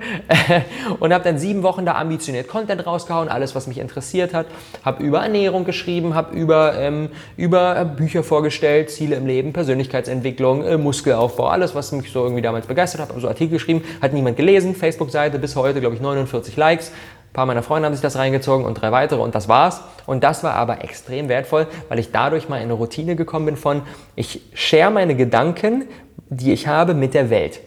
[1.00, 4.48] und habe dann sieben Wochen da ambitioniert Content rausgehauen, alles, was mich interessiert hat,
[4.84, 10.64] habe über Ernährung geschrieben, habe über, ähm, über äh, Bücher vorgestellt, Ziele im Leben, Persönlichkeitsentwicklung,
[10.64, 14.14] äh, Muskelaufbau, alles, was mich so irgendwie damals begeistert hat, habe so Artikel geschrieben, hat
[14.14, 16.92] niemand gelesen, Facebook-Seite bis heute, glaube ich, 49 Likes,
[17.34, 19.82] ein paar meiner Freunde haben sich das reingezogen und drei weitere und das war's.
[20.06, 23.58] Und das war aber extrem wertvoll, weil ich dadurch mal in eine Routine gekommen bin
[23.58, 23.82] von,
[24.16, 25.86] ich share meine Gedanken
[26.36, 27.60] die ich habe mit der Welt.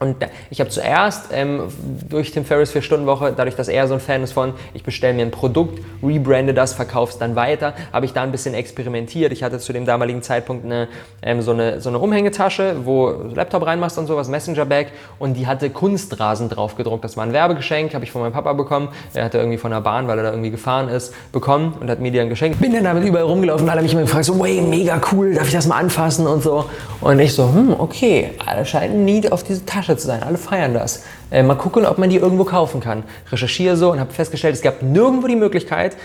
[0.00, 0.16] Und
[0.48, 1.64] ich habe zuerst ähm,
[2.08, 5.26] durch Tim Ferriss 4-Stunden-Woche, dadurch, dass er so ein Fan ist von, ich bestelle mir
[5.26, 9.30] ein Produkt, rebrande das, verkaufe es dann weiter, habe ich da ein bisschen experimentiert.
[9.30, 10.88] Ich hatte zu dem damaligen Zeitpunkt eine,
[11.20, 14.86] ähm, so, eine, so eine Umhängetasche, wo Laptop reinmachst und sowas, Messenger-Bag
[15.18, 17.04] und die hatte Kunstrasen drauf gedruckt.
[17.04, 18.88] Das war ein Werbegeschenk, habe ich von meinem Papa bekommen.
[19.12, 22.00] Er hatte irgendwie von der Bahn, weil er da irgendwie gefahren ist, bekommen und hat
[22.00, 22.58] mir die dann geschenkt.
[22.58, 25.46] Bin dann damit überall rumgelaufen und alle mich immer gefragt, so, way, mega cool, darf
[25.46, 26.64] ich das mal anfassen und so.
[27.02, 30.22] Und ich so, hm, okay, alle scheinen nie auf diese Tasche Tasche zu sein.
[30.22, 31.04] Alle feiern das.
[31.30, 33.04] Äh, mal gucken, ob man die irgendwo kaufen kann.
[33.30, 35.96] Recherchiere so und habe festgestellt, es gab nirgendwo die Möglichkeit,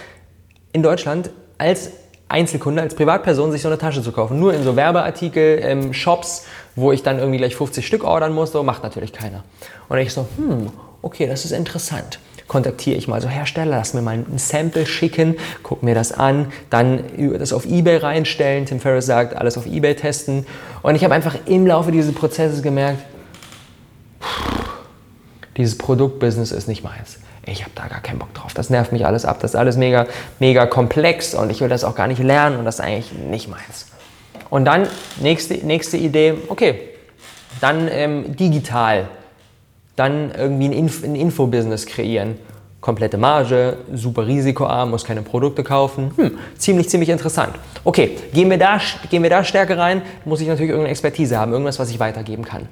[0.74, 1.92] in Deutschland als
[2.28, 4.40] Einzelkunde, als Privatperson sich so eine Tasche zu kaufen.
[4.40, 6.46] Nur in so Werbeartikel, ähm, Shops,
[6.76, 8.62] wo ich dann irgendwie gleich 50 Stück ordern musste.
[8.64, 9.44] Macht natürlich keiner.
[9.88, 10.72] Und ich so, hm,
[11.02, 15.36] okay, das ist interessant kontaktiere ich mal so Hersteller, lass mir mal ein Sample schicken,
[15.64, 17.04] guck mir das an, dann
[17.40, 18.68] das auf Ebay reinstellen.
[18.68, 20.46] Tim Ferriss sagt, alles auf Ebay testen.
[20.84, 23.00] Und ich habe einfach im Laufe dieses Prozesses gemerkt,
[25.58, 27.20] dieses Produktbusiness ist nicht meins.
[27.46, 28.54] Ich habe da gar keinen Bock drauf.
[28.54, 29.38] Das nervt mich alles ab.
[29.40, 30.08] Das ist alles mega,
[30.40, 33.48] mega komplex und ich will das auch gar nicht lernen und das ist eigentlich nicht
[33.48, 33.88] meins.
[34.50, 34.88] Und dann
[35.22, 36.80] nächste, nächste Idee, okay,
[37.62, 39.08] dann ähm, digital,
[39.96, 42.38] dann irgendwie ein, Inf ein Infobusiness kreieren.
[42.82, 46.12] Komplette Marge, super risikoarm, muss keine Produkte kaufen.
[46.18, 47.56] Hm, ziemlich, ziemlich interessant.
[47.84, 51.52] Okay, gehen wir, da, gehen wir da stärker rein, muss ich natürlich irgendeine Expertise haben,
[51.52, 52.68] irgendwas, was ich weitergeben kann.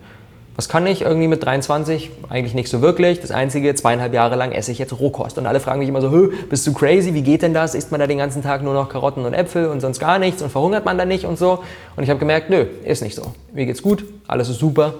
[0.55, 2.11] Was kann ich irgendwie mit 23?
[2.29, 3.19] Eigentlich nicht so wirklich.
[3.19, 5.39] Das Einzige, zweieinhalb Jahre lang esse ich jetzt Rohkost.
[5.39, 7.15] Und alle fragen mich immer so, bist du crazy?
[7.15, 7.73] Wie geht denn das?
[7.73, 10.43] Isst man da den ganzen Tag nur noch Karotten und Äpfel und sonst gar nichts
[10.43, 11.63] und verhungert man da nicht und so?
[11.95, 13.33] Und ich habe gemerkt, nö, ist nicht so.
[13.51, 14.93] Mir geht's gut, alles ist super.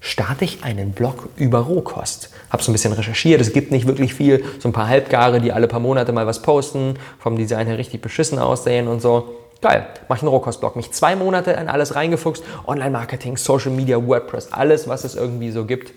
[0.00, 2.30] Starte ich einen Blog über Rohkost.
[2.48, 4.44] Habe so ein bisschen recherchiert, es gibt nicht wirklich viel.
[4.58, 8.00] So ein paar Halbgare, die alle paar Monate mal was posten, vom Design her richtig
[8.00, 9.34] beschissen aussehen und so.
[9.62, 10.76] Geil, mach ich einen Rohkostblog.
[10.76, 12.44] Mich zwei Monate in alles reingefuchst.
[12.66, 15.92] Online-Marketing, Social Media, WordPress, alles, was es irgendwie so gibt,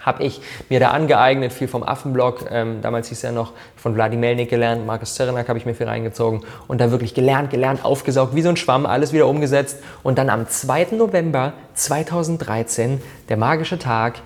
[0.00, 1.52] habe ich mir da angeeignet.
[1.52, 5.58] Viel vom Affenblog, ähm, damals hieß er noch von Wladimir Melnik gelernt, Markus Zerenak habe
[5.58, 9.12] ich mir viel reingezogen und da wirklich gelernt, gelernt, aufgesaugt, wie so ein Schwamm, alles
[9.12, 9.78] wieder umgesetzt.
[10.02, 10.88] Und dann am 2.
[10.92, 14.20] November 2013, der magische Tag,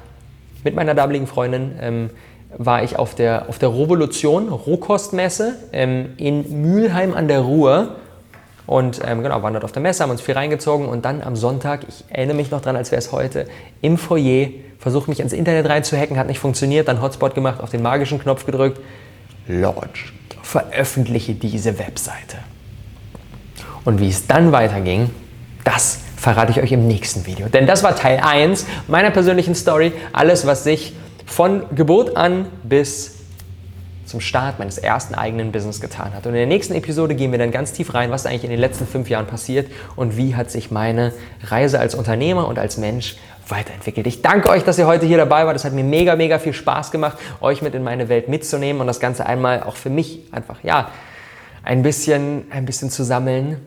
[0.62, 2.10] mit meiner damaligen Freundin, ähm,
[2.56, 7.96] war ich auf der, auf der Revolution, Rohkostmesse ähm, in Mülheim an der Ruhr
[8.66, 11.36] und ähm, genau, waren dort auf der Messe, haben uns viel reingezogen und dann am
[11.36, 13.46] Sonntag, ich erinnere mich noch dran, als wäre es heute,
[13.82, 14.48] im Foyer
[14.78, 18.46] versucht mich ins Internet reinzuhacken, hat nicht funktioniert, dann Hotspot gemacht, auf den magischen Knopf
[18.46, 18.80] gedrückt.
[19.46, 22.38] Launch, veröffentliche diese Webseite.
[23.84, 25.10] Und wie es dann weiterging,
[25.64, 27.48] das verrate ich euch im nächsten Video.
[27.48, 29.92] Denn das war Teil 1 meiner persönlichen Story.
[30.12, 30.94] Alles, was sich
[31.26, 33.16] von Geburt an bis
[34.06, 36.26] zum Start meines ersten eigenen Business getan hat.
[36.26, 38.60] Und in der nächsten Episode gehen wir dann ganz tief rein, was eigentlich in den
[38.60, 41.12] letzten fünf Jahren passiert und wie hat sich meine
[41.42, 43.16] Reise als Unternehmer und als Mensch
[43.48, 44.06] weiterentwickelt.
[44.06, 45.56] Ich danke euch, dass ihr heute hier dabei wart.
[45.56, 48.86] Es hat mir mega, mega viel Spaß gemacht, euch mit in meine Welt mitzunehmen und
[48.86, 50.90] das Ganze einmal auch für mich einfach, ja,
[51.62, 53.60] ein bisschen, ein bisschen zu sammeln.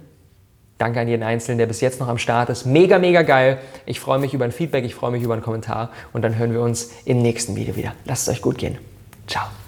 [0.78, 2.66] Danke an jeden Einzelnen, der bis jetzt noch am Start ist.
[2.66, 3.58] Mega, mega geil.
[3.88, 6.54] Ich freue mich über ein Feedback, ich freue mich über einen Kommentar und dann hören
[6.54, 7.94] wir uns im nächsten Video wieder.
[8.06, 8.78] Lasst es euch gut gehen.
[9.26, 9.67] Ciao.